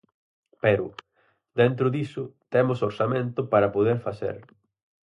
[0.63, 0.85] Pero,
[1.59, 4.37] dentro diso, temos orzamento para poder facer.